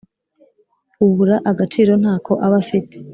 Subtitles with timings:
[1.05, 2.95] ubura agaciro ntako aba afite